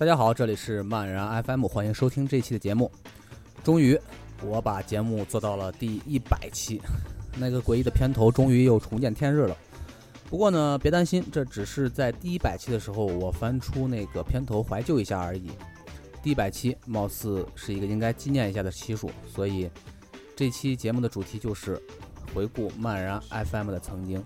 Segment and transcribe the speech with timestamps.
[0.00, 2.90] 大家好，这里是漫然 FM，欢迎收听这期的节目。
[3.62, 4.00] 终于，
[4.42, 6.80] 我把节目做到了第一百期，
[7.36, 9.54] 那个诡异的片头终于又重见天日了。
[10.30, 15.50] 不过呢，别担心，这只是在第一百期的时候我翻出那个片头怀旧一下而已。
[16.22, 19.70] 第一百期貌似是一个应该纪念一下的期数，所以
[20.34, 21.78] 这期节目的主题就是
[22.34, 24.24] 回顾漫然 FM 的曾经。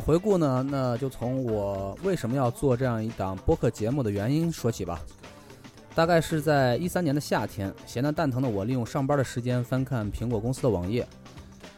[0.00, 5.00] 回顾呢，那就从我为什么要做这样一档播客节目的原因说起吧。
[5.94, 11.06] 大概是在一三年的夏天，闲得蛋疼的我利用上班的时间翻看苹果公司的网页。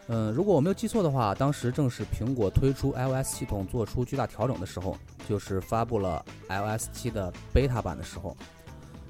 [0.09, 4.97] 嗯，如果我没有记错的话，当时正是苹果推出 iOS 系统做出巨大调整的时候，
[5.29, 8.37] 就是发布了 iOS 七的 beta 版的时候。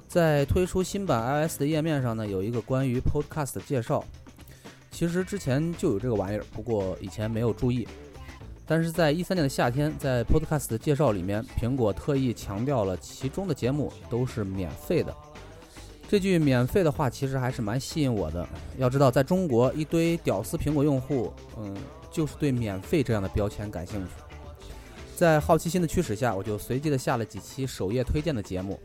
[0.07, 4.03] 在推出新版 iOS 的页面上呢，有一个关于 Podcast 的介绍。
[4.91, 7.87] 其实之前就有这个玩意儿，不过以前没有注意。
[8.71, 15.13] 但是在一三年的夏天，在 Podcast 的介绍里面，苹果特意强调了其中的节目都是免费的。
[16.07, 18.47] 这句免费的话其实还是蛮吸引我的。
[18.77, 21.75] 要知道，在中国一堆屌丝苹果用户，嗯，
[22.09, 24.11] 就是对免费这样的标签感兴趣。
[25.17, 28.79] 在好奇心的驱使下，我就随机的下了几期首页推荐的节目。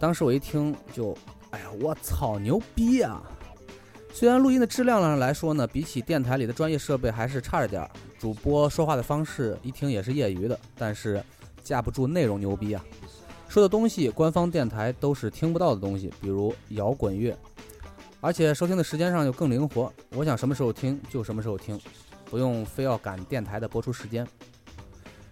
[0.00, 1.14] 当时我一听就，
[1.50, 3.22] 哎呀，我操，牛逼啊！
[4.14, 11.22] 虽然录音的质量上来说呢，比起电台里的专业设备还是差着点儿，主播说话的方式一听也是业余的，但是
[11.62, 12.84] 架不住内容牛逼啊！
[13.48, 17.36] 说的东西官方电台都是听不到的东西，比如摇滚乐，
[18.20, 21.80] 而且收听的时间上又更灵活，我想什么时候听就什么时候听，
[22.26, 24.26] 不用非要赶电台的播出时间。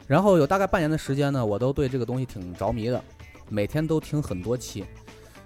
[0.07, 3.03] 然后有大概半年的时间呢，我都对这个东西挺着迷的，
[3.49, 4.85] 每天都听很多期。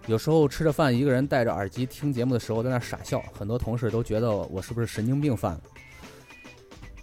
[0.06, 5.60] 有时候吃着饭，一个人戴着耳机听节目的时候，在那傻笑，很多同事都觉得我是不是神经病犯了。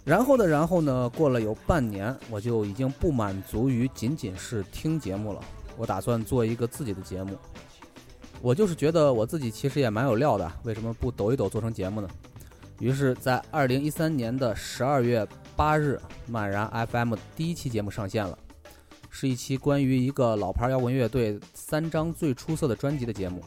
[0.08, 5.40] 然后的然后呢，过了有半年，我就已经不满足于仅仅是听节目了，
[5.76, 7.36] 我打算做一个自己的节目。
[8.40, 12.08] 我就是觉得我自己其实也蛮有料的，为什么不抖一抖做成节目呢？
[12.80, 18.38] 于是，在二零一三年的十二月八日，漫然 FM 第一期节目上线了。
[19.10, 23.44] 是一期关于一个老牌摇滚乐队三张最出色的专辑的节目。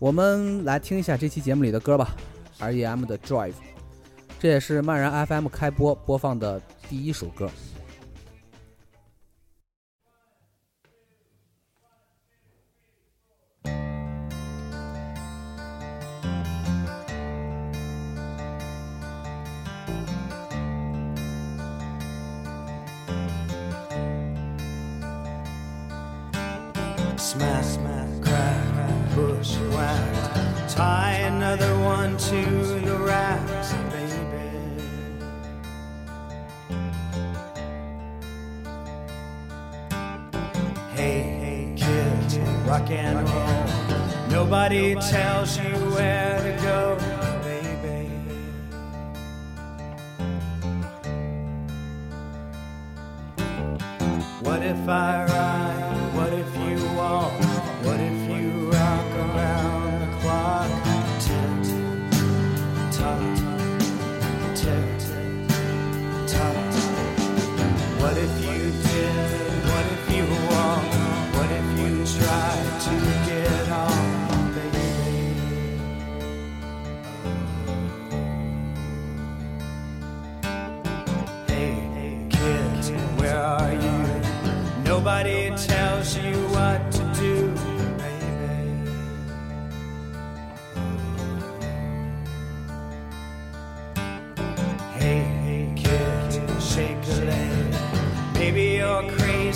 [0.00, 2.16] 我们来听一下这期节目里的歌吧
[2.58, 3.04] ，R.E.M.
[3.04, 3.52] 的《Drive》，
[4.44, 7.50] 这也是漫然 FM 开播播放的第一首歌。
[27.16, 30.44] Smack, smack, crack, bush whack.
[30.68, 33.72] Tie another one to the racks,
[44.64, 46.33] Nobody tells you where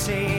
[0.09, 0.38] see.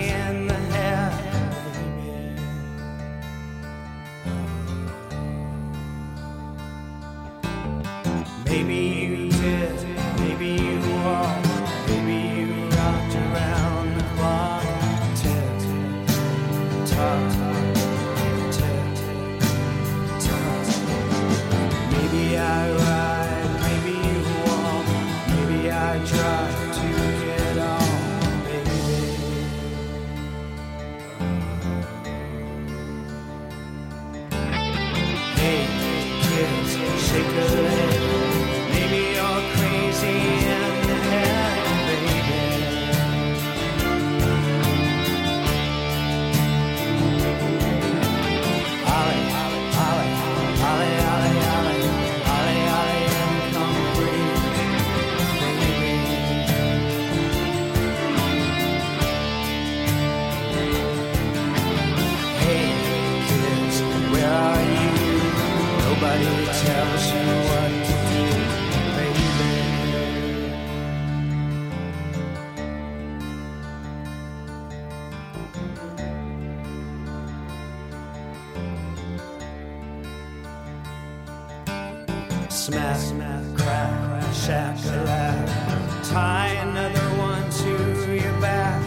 [82.69, 86.03] Smack, smack, crack, shack, a.
[86.07, 88.79] Tie another one to your back,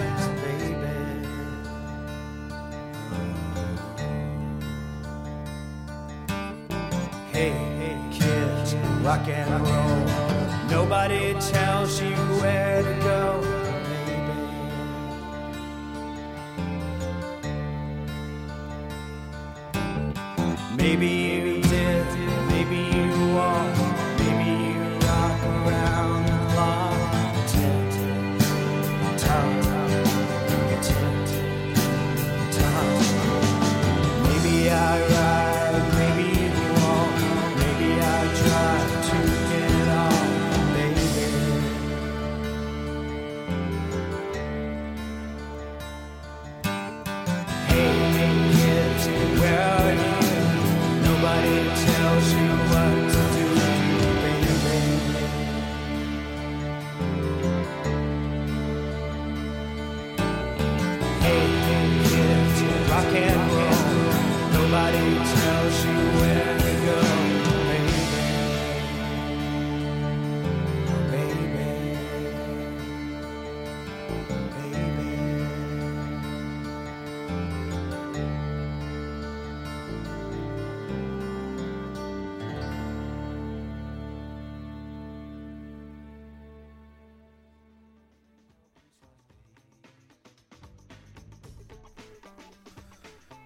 [0.44, 0.86] baby.
[7.32, 10.06] Hey, hey, kids, rock and roll.
[10.70, 13.41] Nobody tells you where to go,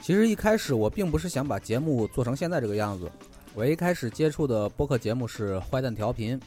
[0.07, 3.11] 其实一开始我并不是想把节目做成现在这个样子，
[3.55, 6.41] 我一开始接触的播客节目是坏蛋调频，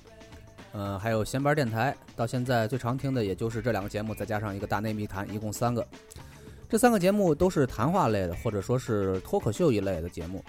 [0.72, 5.86] 嗯、还有闲班电台，到现在最常听的也就是这两个节目，再加上一个大内密谈，一共三个。
[6.70, 10.42] 这三个节目都是谈话类的，或者说是脱口秀一类的节目，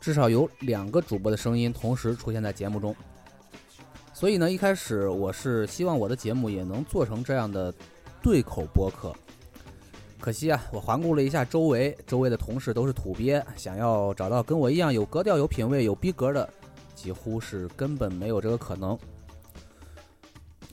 [0.00, 2.96] 至少有两个主播的声音同时出现在节目中。
[4.14, 7.70] 所以呢，一开始我是希望我的节目也能做成这样的
[8.22, 9.14] 对口播客。
[10.24, 16.48] 可惜啊，我环顾了一下周围，周围的同事都是土鳖，想要找到跟我一样有格调、有品位、有逼格的，
[16.94, 18.98] 几乎是根本没有这个可能。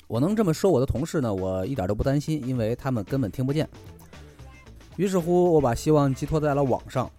[0.08, 3.68] 我能这么说我的同事呢，我一点都不担心，因为他们根本听不见。
[4.96, 7.12] 于是乎，我把希望寄托在了网上，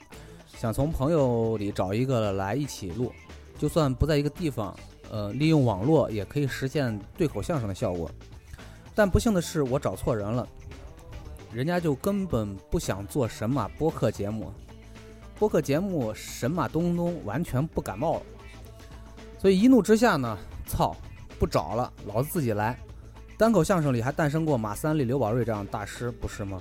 [0.57, 3.13] 想从朋友里找一个来一起录，
[3.59, 4.75] 就算不在一个地方，
[5.11, 8.11] 呃，利用网络也可以实现对口相声的效果。
[8.95, 10.49] 但不幸的是，我找错人了。
[11.53, 14.51] 人家就根本不想做神马播客节目，
[15.39, 18.23] 播客节目神马东东完全不感冒了，
[19.39, 20.97] 所以一怒之下呢，操，
[21.39, 22.79] 不找了，老子自己来。
[23.37, 26.59] 单口相声里还诞生过马三立、刘宝瑞这样的大师，不是吗？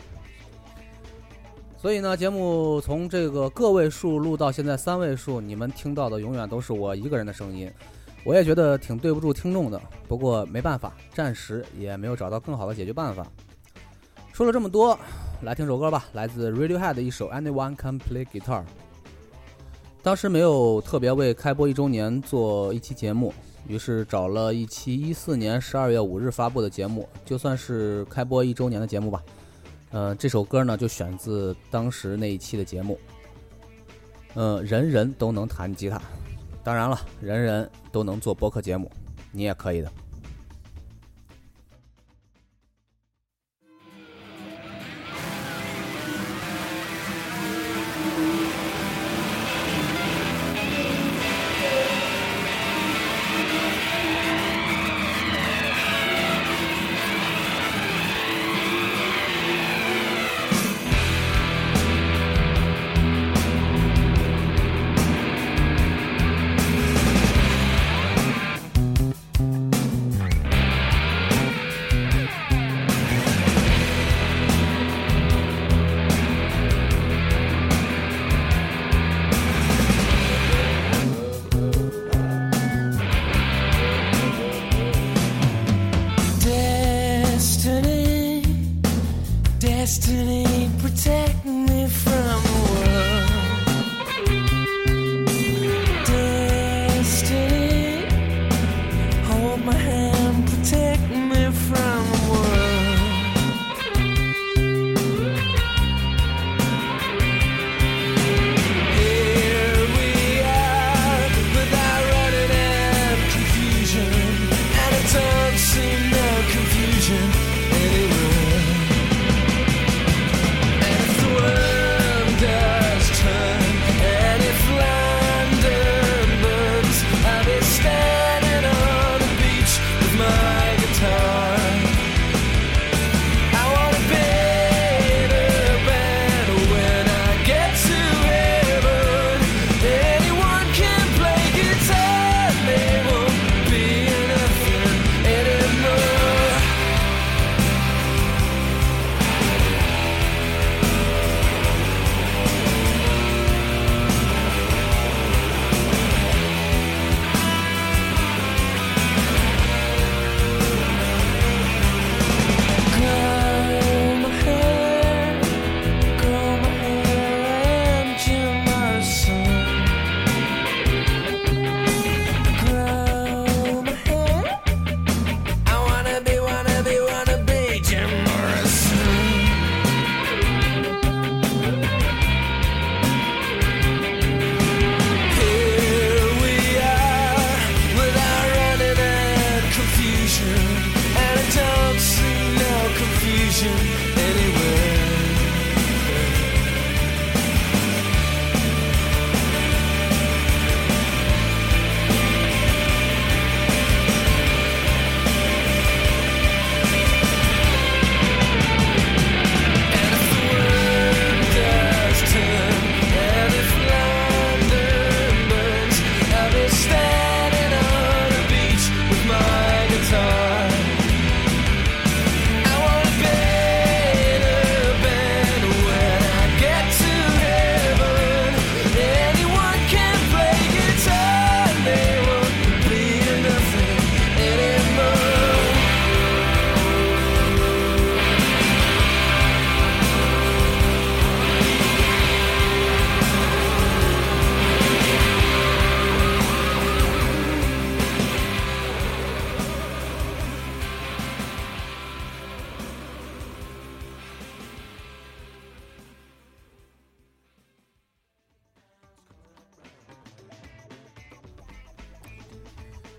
[1.77, 7.71] 所以呢，节目从这个个位数录到现在三位数，你们听到的永远都是我一个人的声音。
[8.24, 13.25] 我也觉得挺对不住听众的，不过没办法，暂时也没有找到更好的解决办法。
[14.41, 14.98] 说了这么多，
[15.43, 18.62] 来听首歌吧，来自 Radiohead 的一首《Anyone Can Play Guitar》。
[20.01, 23.31] 当时没有特别为开播一周年做一期节目，
[23.67, 29.21] 于是找了一期一四年十二月五日发布的节目，就算是开播一周年的节目吧。
[29.91, 33.00] 呃，这首歌呢就选自当时那一期的节目。
[34.33, 36.01] 嗯、人人都能弹吉他，
[36.63, 38.89] 当然了，人人都能做播客节目，
[39.31, 39.91] 你也可以的。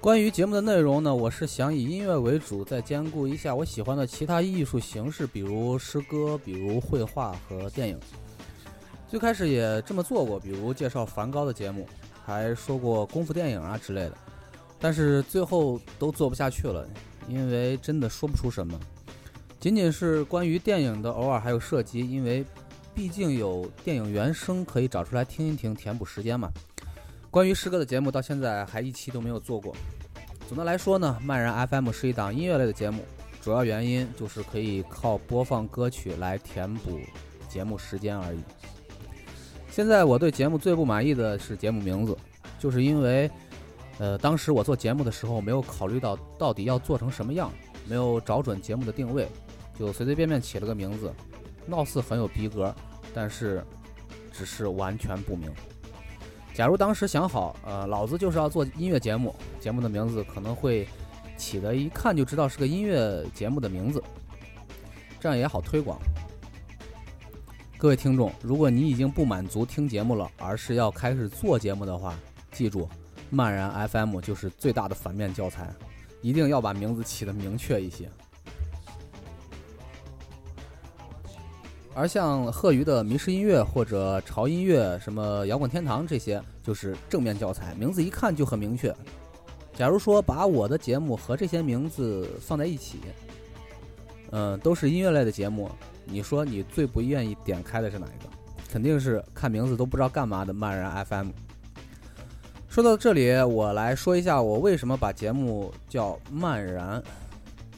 [0.02, 7.96] 关于节目的内容呢，我是想以音乐为主，再兼顾一下我喜欢的其他艺术形式，比如诗歌、比如绘画和电影。
[9.08, 11.86] 最开始也这么做过，比如介绍梵高的节目，
[12.24, 14.18] 还说过功夫电影啊之类的。
[14.80, 16.84] 但是最后都做不下去了，
[17.28, 18.76] 因为真的说不出什么。
[19.60, 22.44] 仅仅是关于电影的，偶尔还有涉及，因为
[22.92, 26.50] 毕竟有电影原声可以找出来听一听，填补时间嘛。
[27.32, 29.74] 关于诗歌的节目，到现在还一期都没有做过。
[30.46, 33.02] 总的来说呢，漫然 FM 是一档音乐类的节目，
[33.40, 37.00] 主要原因就是可以靠播放歌曲来填补
[37.48, 38.40] 节目时间而已。
[39.70, 42.14] 现在我对节目最不满意的是节目名字，
[42.58, 43.30] 就是因为，
[43.98, 47.50] 呃，当时我做节目的时候没有考虑到到底要做成什么样，
[47.88, 49.26] 没有找准节目的定位，
[49.78, 51.10] 就随随便便起了个名字，
[51.66, 52.74] 貌似很有逼格，
[53.14, 53.64] 但是
[54.30, 55.50] 只是完全不明。
[56.54, 60.86] 假如当时想好，呃，老子就是要做音乐节目，节目的名字可能会
[61.36, 64.02] 起的一看就知道是个音乐节目的名字，
[65.18, 65.98] 这样也好推广。
[67.78, 72.14] 各位听众，如果你已经不满足听节目了，而是要开始做节目的话，
[72.52, 72.88] 记住，
[73.30, 75.68] 漫然 FM 就是最大的反面教材，
[76.20, 78.08] 一定要把名字起的明确一些。
[81.94, 88.94] 而像贺鱼的迷失音乐或者潮音乐、什么摇滚天堂这些，就是正面教材，名字一看就很明确。
[89.74, 92.98] 假如说把我的节目和这些名字放在一起，
[94.30, 95.70] 嗯，都是音乐类的节目，
[96.04, 98.30] 你说你最不愿意点开的是哪一个？
[98.70, 101.28] 肯定是看名字都不知道干嘛的漫然 FM。
[102.68, 107.02] 说到这里，我来说一下我为什么把节目叫漫然。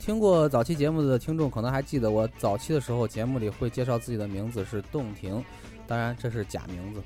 [0.04, 5.42] 听过早期节目的听众可能还记得，我早期的时候节目里会介绍自己的名字是洞庭，
[5.86, 7.02] 当然这是假名字。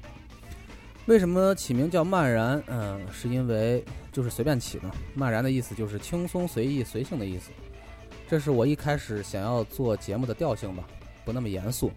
[1.07, 2.61] 为什么起名叫漫然？
[2.67, 4.90] 嗯，是因为就是随便起的。
[5.14, 7.52] 漫然的意思就是轻松随意、随性的意思。
[8.28, 10.83] 这是我一开始想要做节目的调性吧。
[11.25, 11.93] 不那么严肃。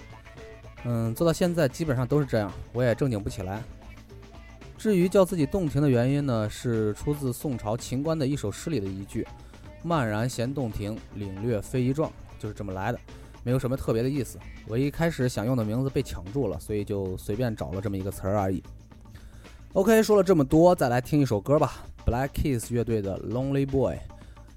[0.84, 3.64] 嗯，做到现在基本上都是这样，我也正经不起来。
[4.78, 9.28] 至于叫自己洞庭的原因呢，是出自宋朝秦观的一首诗里的一句
[9.84, 13.00] “漫然闲洞庭，领略非遗状”，就是这么来的，
[13.44, 14.40] 没有什么特别的意思。
[14.68, 18.64] 我一开始想用的名字被抢住了，所以就随便找了这么一个词儿而已。
[19.74, 23.96] OK，说了这么多，再来听一首歌吧，Black Keys 乐队的《Lonely Boy》。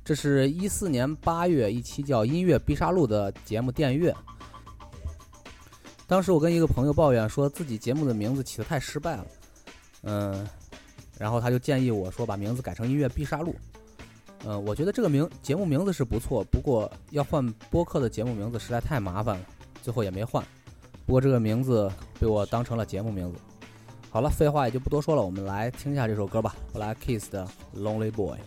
[0.05, 4.15] 这是一四年八月一期叫《音乐必杀录》的节目电乐。
[6.07, 9.27] 当时我跟一个朋友抱怨说自己节目的名字起得太失败了，
[10.03, 10.47] 嗯，
[11.19, 13.55] 然后他就建议我说把名字改成《音乐必杀录》。
[14.47, 19.47] 嗯，我觉得这个名节目名字是不错，不过要换播客的节目名字实在太麻烦了，
[19.83, 20.45] 最后也没换。
[21.07, 23.39] 不过这个名字被我当成了节目名字。
[24.11, 27.47] 好了，废话也就不多说了，我们来听一下这首歌吧，Black Keys 的
[27.81, 28.39] 《Lonely Boy》。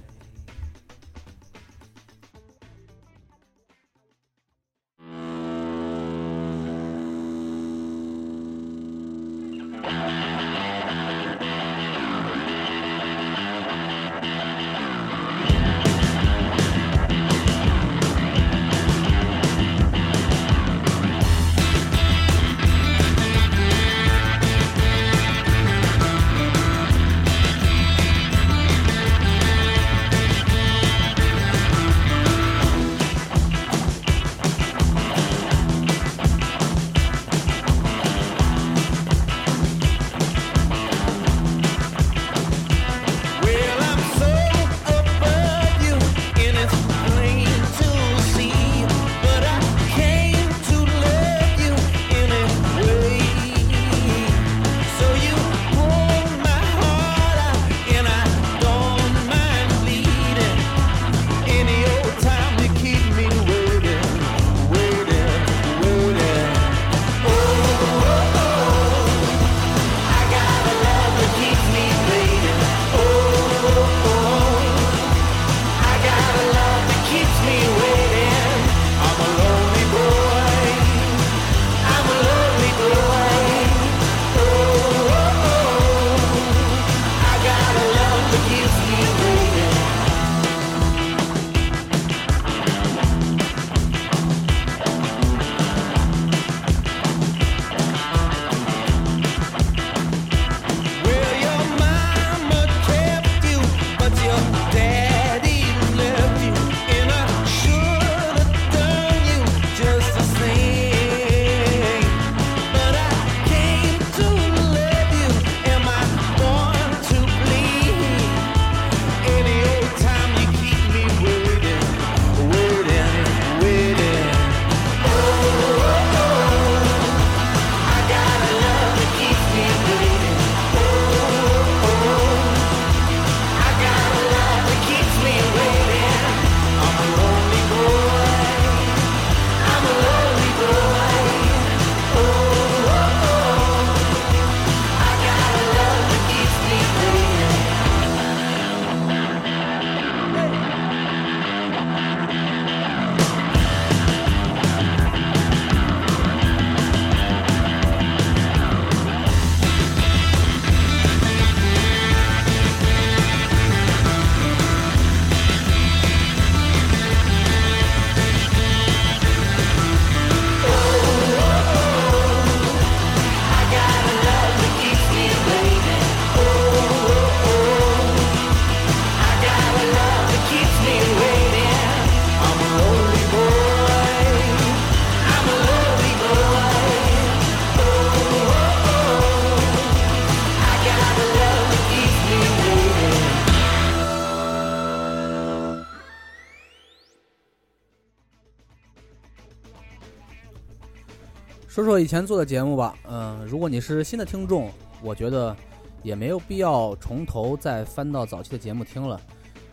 [201.88, 204.70] 说说以前做的节目吧，嗯、如果你是新的听众，
[205.02, 205.56] 我觉得
[206.04, 209.18] 也没有必要从头再翻到早期的节目听了，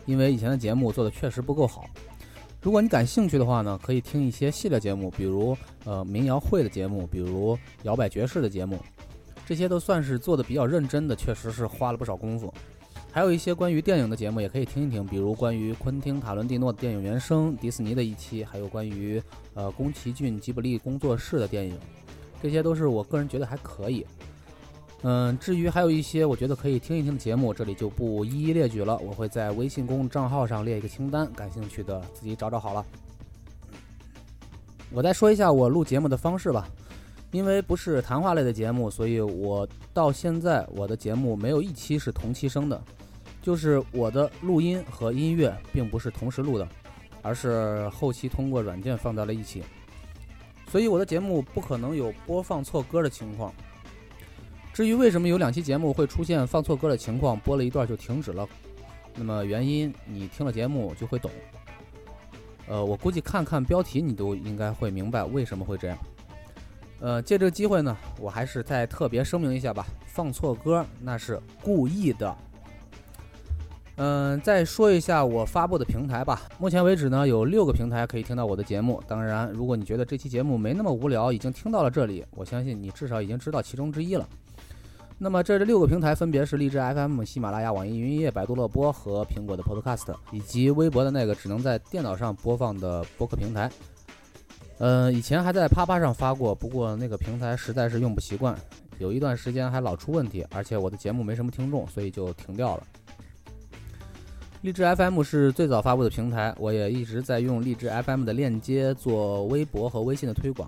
[0.05, 1.89] 因为以前的节目做的确实不够好。
[2.61, 8.79] 如果你感兴趣的话呢，可以听一些系列节目，比如呃民谣会的节目，比如摇摆爵士的节目，
[9.45, 12.53] 这些都算是做的比较认真的，确实是花了不少功夫。
[13.11, 19.21] 还有一些关于电影的节目也可以听一听，比如关于昆汀·塔伦蒂诺的电影原声、迪士尼的一期，还有关于
[19.53, 21.77] 呃宫崎骏吉卜力工作室的电影，
[22.45, 24.05] 这些都是我个人觉得还可以。
[25.01, 32.85] 嗯，至于还有一些我觉得可以听一听的节目，这里就不一一列举了，我会在微信公众账号上列一个清单，感兴趣的自己找找好了。
[34.91, 36.69] 我再说一下我录节目的方式吧。
[37.31, 42.79] 因为不是谈话类的节目，所以我到现在我的节目没有一期是同期声的，
[43.41, 46.67] 就是我的录音和音乐并不是同时录的，
[47.23, 49.63] 而是后期通过软件放在了一起，
[50.67, 53.53] 所以我的节目不可能有播放错歌的情况。
[54.73, 58.47] 至于为什么有两期节目会出现放错歌的情况，播了一段就停止了，
[59.15, 61.31] 那么原因你听了节目就会懂。
[62.67, 65.97] 呃，我估计看看标题你都应该会明白为什么会这样。
[66.99, 72.35] 呃，借这个机会呢，我还是再特别声明一下吧，放错歌那是故意的。
[73.97, 76.41] 嗯，再说一下我发布的平台吧。
[76.59, 79.01] 目前为止呢，有六个平台可以听到我的节目。
[79.07, 84.27] 当然，如果你觉得这期节目没那么无聊，已经听到了这里，我相信你至少已经知道其中之一了。
[85.17, 93.71] 那么这六个平台分别是荔枝 FM、喜马拉雅、网易云音乐、百度乐播和苹果的 Podcast，以及微博的那个只能在电脑上播放的播客平台。
[94.79, 98.53] 嗯，以前还在啪啪上发过，不过那个平台实在是用不习惯，
[98.99, 102.83] 有一段时间还老出问题，而且我的节目没什么听众，所以就停掉了。
[104.65, 110.67] 荔枝 FM 是最早发布的平台，我也一直在用荔枝 FM 的链接做微博和微信的推广，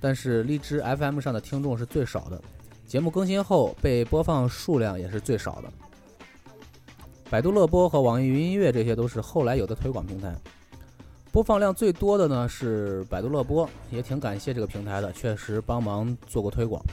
[0.00, 2.42] 但是荔枝 FM 上的听众是最少的，
[2.84, 5.72] 节目更新后被播放数量也是最少的。
[7.30, 10.34] 百度乐播和网易云音乐这些都是后来有的推广平台。
[11.30, 16.84] 播放量最多的呢是百度乐播，也挺感谢这个平台的，确实帮忙做过推广。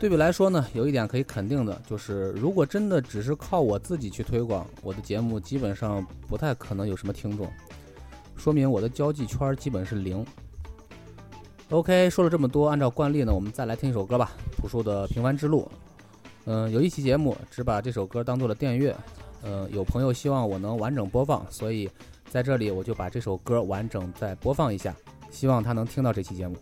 [0.00, 7.46] 对比来说呢，有一点可以肯定的就是，如果真的只是靠我自己去推广，我的节目基本上不太可能有什么听众，
[8.34, 10.24] 说明我的交际圈基本是零。
[11.68, 15.62] OK，说了这么多，按照惯例呢，我们再来听一首歌吧，朴树的《平凡之路》。
[16.46, 18.96] 嗯，有一期节目只把这首歌当做了电乐，
[19.44, 21.88] 嗯，有朋友希望我能完整播放，所以。
[22.30, 24.94] 在这里，我就把这首歌完整再播放一下，
[25.32, 26.54] 希望他能听到这期节目。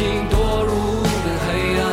[0.00, 1.84] 经堕入了黑暗，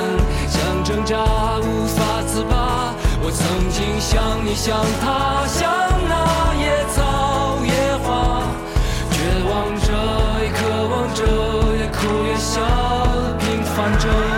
[0.47, 1.17] 想挣扎
[1.59, 2.95] 无法自拔。
[3.21, 5.67] 我曾经像你，像他，像
[6.07, 8.41] 那野草野花，
[9.11, 9.91] 绝望着，
[10.41, 11.21] 也渴望着，
[11.75, 12.61] 也哭也笑，
[13.39, 14.36] 平凡着。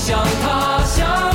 [0.00, 1.29] 向他乡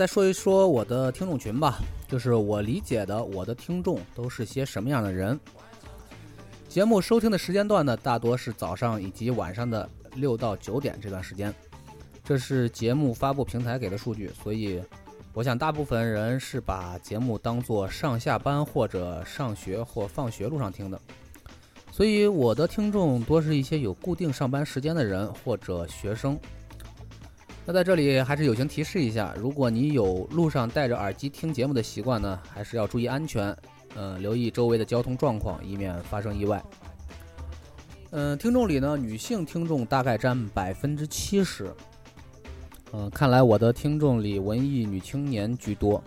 [0.00, 5.38] 再说一说我的听众群吧，就是我理解的我的听众都是些什么样的人。
[6.70, 11.54] 节目收听的时间段呢，大多是早上以及晚上的六到九点这段时间，
[12.24, 14.82] 这是节目发布平台给的数据，所以
[15.34, 20.98] 我想大部分人是把节目当做上下班或者上学或放学路上听的。
[21.92, 26.40] 所以我的听众多是一些有固定上班时间的人或者学生。
[27.66, 33.56] 那在这里还是友情提示一下，如果你有路上戴着耳机听节目的习惯呢，还是要注意安全，
[33.94, 36.60] 嗯、留意周围的交通状况，以免发生意外。
[38.10, 41.72] 嗯、听众里呢，女性听众大概占百分之七十。
[42.92, 46.02] 嗯，看来我的听众里文艺女青年居多，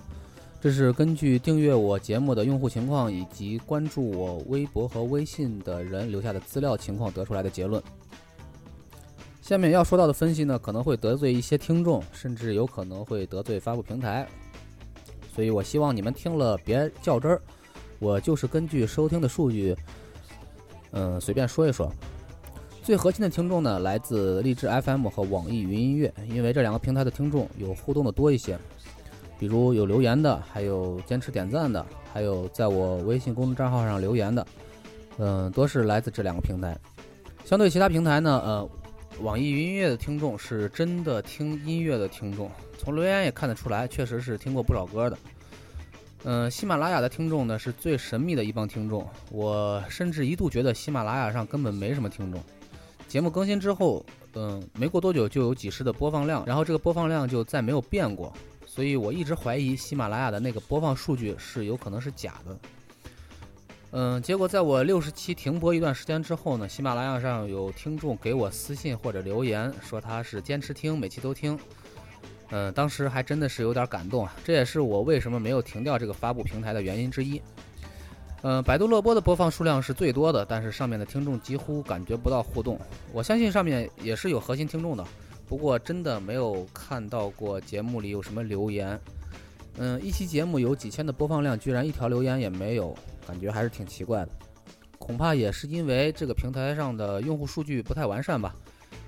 [0.60, 7.82] 这是根据订阅我节目的用户情况以及关注我微博和微信的人留下的资料情况得出来的结论。
[9.44, 14.26] 下面要说到的分析呢，可能会得罪一些听众，甚至有可能会得罪发布平台，
[15.36, 17.42] 所以我希望你们听了别较真儿。
[18.00, 19.76] 我就是根据收听的数据，
[20.92, 21.92] 嗯，随便说一说。
[22.82, 28.58] 最核心的听众呢，来自荔枝 FM 和网易云音乐，因为这两个平台的听众有互动的多一些，
[29.38, 34.48] 比如有留言的，还有坚持点赞的，还有在我微信公众账号上留言的，
[35.18, 36.78] 嗯，多是来自这两个平台。
[37.44, 38.70] 相对其他平台呢，呃，
[39.21, 45.17] 网易云音乐的听众是真的听音乐的听众，从留言也看得出来，确实是听过不少歌的。
[46.26, 52.41] 嗯、喜马拉雅的听众呢是最神秘的一帮听众，我甚至一度觉得喜马拉雅上根本没什么听众。
[53.08, 58.34] 节目更新之后，嗯、没过多久就有几十的播放量，然后这个播放量就再没有变过，
[58.65, 62.58] 所以我一直怀疑喜马拉雅的那个播放数据是有可能是假的。
[63.96, 71.58] 嗯，结果在我六十期停播一段时间之后呢，喜马拉雅上有听众给我私信或者留言说他是坚持听，每期都听。
[72.50, 77.40] 嗯，当时还真的是有点感动啊，这也是我为什么没有停掉这个发布平台的原因之一。
[78.42, 82.80] 嗯，百度乐播的播放数量是最多的，但是上面的听众几乎感觉不到互动。
[83.12, 85.06] 我相信上面也是有核心听众的，
[85.48, 89.00] 不过真的没有看到过节目里有什么留言。
[89.78, 92.96] 嗯，一期节目有几千的播放量，居然一条留言也没有，
[93.28, 94.30] 感觉还是挺奇怪的。
[95.00, 98.56] 恐怕也是因为这个平台上的用户数据不太完善吧，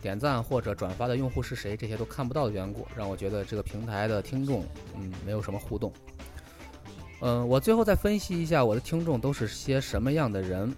[0.02, 4.66] 点赞或者转发的用户是谁，这些都看不到的缘故，让我觉得这个平台的听众，
[4.98, 5.94] 嗯，没有什么互动。
[7.22, 10.76] 嗯，我最后再分析一下我的听众都是些什么样的人。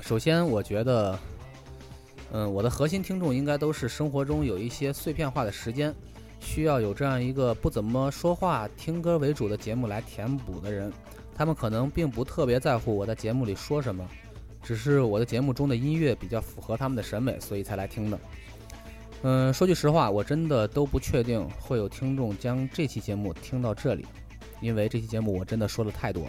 [0.00, 1.18] 首先，我觉得，
[2.32, 5.94] 嗯，我的核心听众应该都是生活中有一些碎片化的时间，
[6.40, 10.92] 需要有这样一个不怎么说话、听歌为主的节目来填补的人。
[11.36, 14.08] 他们可能并不特别在乎我在节目里说什么，
[14.62, 18.18] 只是我的节目中的音乐比较符合他们的审美，所以才来听的。
[19.22, 24.06] 嗯，说句实话，我真的都不确定会有听众将这期节目听到这里，
[24.62, 26.26] 因为这期节目我真的说的太多。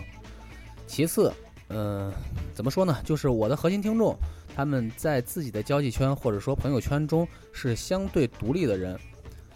[0.88, 1.32] 其次，
[1.70, 2.12] 嗯，
[2.54, 2.98] 怎么说呢？
[3.06, 4.18] 就是我的核心听众，
[4.54, 9.00] 他们在自己的交际圈或者说朋友圈中是相对独立的人，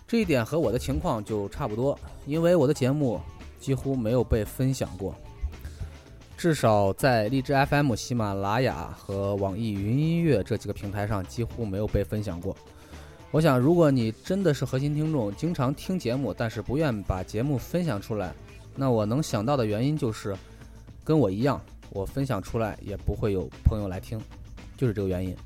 [0.08, 3.20] 这一点和我的情况就差不多，因为我的节目
[3.60, 5.16] 几乎没有被分享过，
[6.42, 12.58] 至少在荔枝 FM、喜马拉雅和网易云音乐这几个平台上几乎没有被分享过。
[13.30, 18.34] 我想，如果你真的是核心听众，经常听节目，但是不愿把节目分享出来，
[18.76, 20.36] 那我能想到的原因就是，
[21.04, 24.20] 跟我一样，我分享出来也不会有朋友来听，
[24.76, 25.38] 就是这个原因。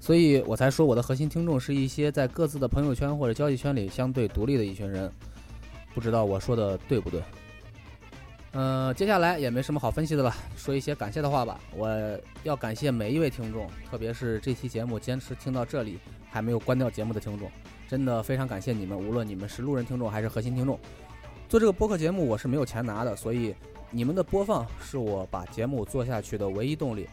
[0.00, 5.08] 所以我才说我的核心听众是一些在各自的朋友圈或者交际圈里相对独立的一群人。
[5.94, 7.22] 不知道我说的对不对？
[8.52, 11.58] 呃，接下来也没什么好分析的了，说一些感谢的话吧。
[11.74, 11.88] 我
[12.42, 15.98] 要感谢每一位听众，特别是这期节目坚持听到这里
[16.30, 17.50] 还没有关掉节目的听众，
[17.88, 18.98] 真的非常感谢你们。
[18.98, 20.78] 无论你们是路人听众还是核心听众，
[21.48, 23.54] 做这个播客节目我是没有钱拿的，所以
[23.90, 27.08] 你们的播放是我把节目做下去的唯一动力。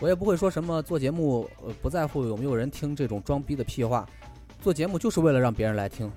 [0.00, 4.04] 我也不会说什么做节目呃不在乎有没有人听这种装逼的屁话，
[4.60, 6.10] 做节目就是为了让别人来听，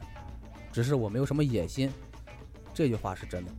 [0.72, 1.92] 只是我没有什么野心。
[2.74, 3.52] 这句话是真的。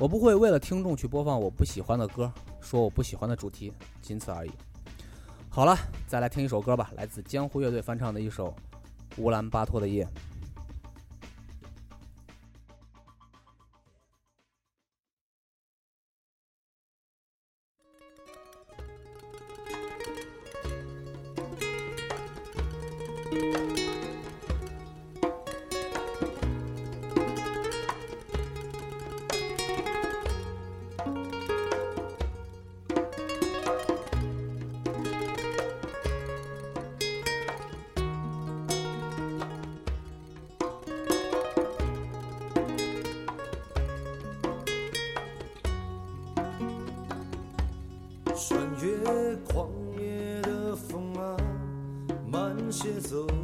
[0.00, 4.50] 我不会为了听众去播放我不喜欢的歌，说我不喜欢的主题，仅此而已。
[5.50, 8.48] 好了，再来听一首歌吧，来自江湖乐队翻唱的一首
[9.22, 10.02] 《乌兰巴托的夜》。
[52.90, 53.39] chisel.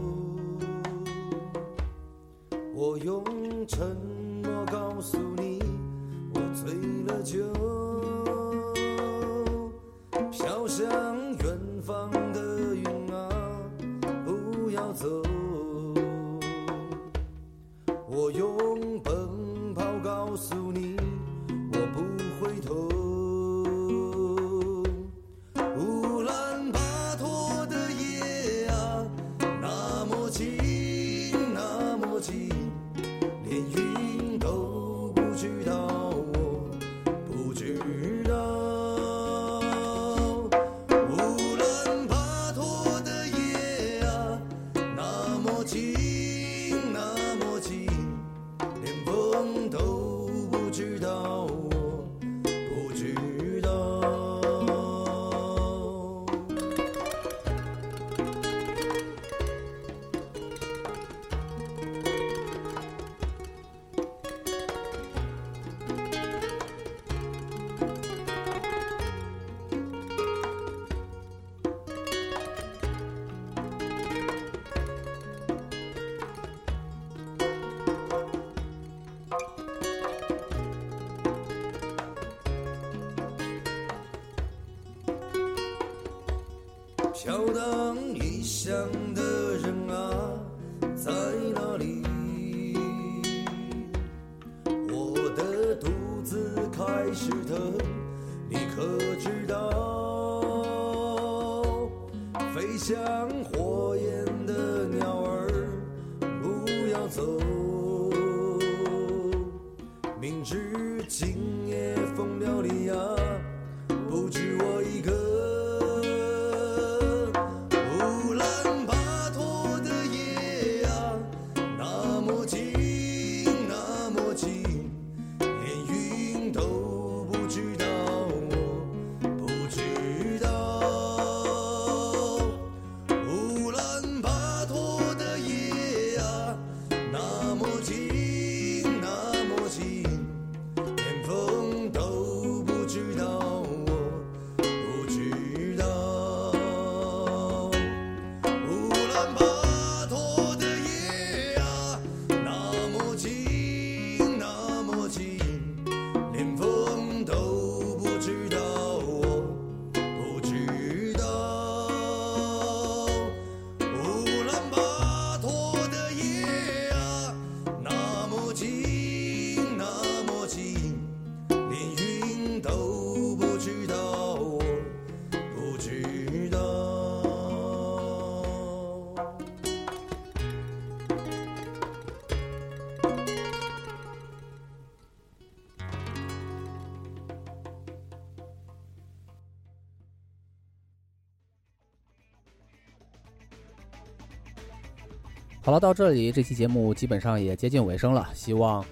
[195.66, 198.84] 好了，到这里这期节目基本上也接近尾声了，希望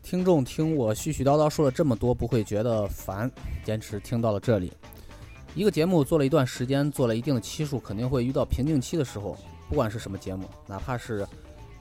[0.00, 3.28] 听众听我絮絮叨叨说了这么多不会觉得烦，
[3.64, 4.72] 坚持听到了这里。
[5.56, 9.36] 一个节目做了一段时间，做了一定的期数，肯定会遇到瓶颈期的时候，
[9.68, 11.26] 不管是什么节目，哪怕是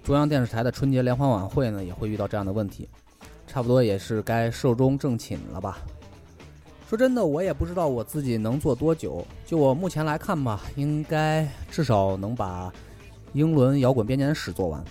[0.04, 2.90] 中央电视台的春节联欢晚会呢，也会遇到这样的问题。
[3.46, 5.78] 差不多也是该寿终正寝了吧。
[6.90, 9.24] 说真的，我也不知道我自己能做多久。
[9.46, 12.74] 就我目前来看吧，应该至少能把
[13.38, 14.84] 英伦摇滚编年史做完。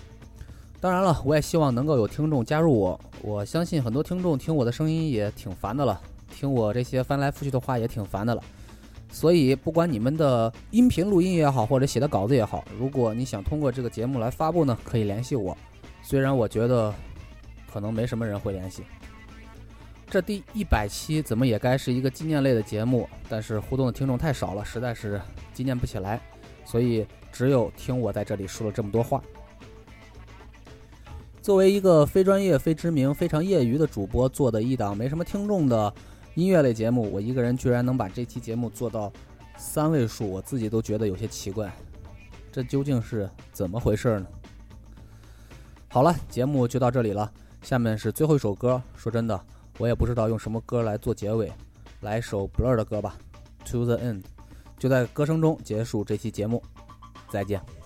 [0.80, 3.01] 当然了，我也希望能够有听众加入我。
[3.20, 8.42] 我相信很多听众听我的声音也挺烦的了，听我这些翻来覆去的话也挺烦的了。
[9.11, 15.57] 所以，不管你们的音频录音也好，或者写的稿子也好，如果你想通过这个节目来发布呢，可以联系我。
[16.03, 16.94] 虽然我觉得
[17.72, 18.84] 可能没什么人会联系。
[20.09, 25.20] 这第一百期怎么也该是一个纪念类的节目，但是互动的听众太少了，实在是
[25.53, 26.20] 纪念不起来，
[26.64, 27.05] 所以
[27.37, 29.22] 只有听我在这里说了这么多话。
[31.43, 35.93] 作为一个非专业、非知名、非常业余的主播做的一档没什么听众的
[36.34, 39.12] 音乐类节目，我一个人居然能把这期节目做到
[39.59, 41.70] 三位数，我自己都觉得有些奇怪，
[42.51, 44.26] 这究竟是怎么回事呢？
[45.89, 47.30] 好了，节目就到这里了，
[47.61, 48.82] 下面是最后一首歌。
[48.97, 49.39] 说真的。
[49.78, 51.53] 我也不知道用什么歌来做结尾，
[52.01, 53.14] 来首 Blur 的歌吧，
[53.70, 54.22] 《To the End》，
[54.78, 56.62] 就在歌声中结束这期节目，
[57.28, 57.86] 再见。